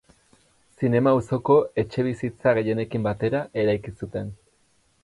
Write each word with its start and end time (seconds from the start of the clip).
Zinema 0.79 1.13
auzoko 1.17 1.57
etxebizitza 1.83 2.57
gehienekin 2.61 3.07
batera 3.11 3.45
eraiki 3.67 3.97
zuten. 4.03 4.35